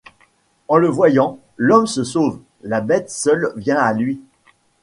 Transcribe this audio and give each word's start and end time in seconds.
En 0.67 0.77
le 0.77 0.87
voyant, 0.87 1.37
l’homme 1.57 1.85
se 1.85 2.03
sauve; 2.03 2.39
La 2.63 2.81
bête 2.81 3.11
seule 3.11 3.53
vient 3.55 3.77
à 3.77 3.93
lui. 3.93 4.19